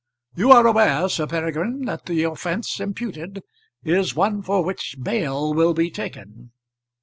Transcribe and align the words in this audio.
You 0.33 0.49
are 0.49 0.65
aware, 0.65 1.07
Sir 1.09 1.27
Peregrine, 1.27 1.85
that 1.85 2.07
the 2.07 2.23
offence 2.23 2.79
imputed 2.79 3.43
is 3.83 4.15
one 4.15 4.41
for 4.41 4.63
which 4.63 4.95
bail 4.99 5.53
will 5.53 5.75
be 5.75 5.91
taken. 5.91 6.49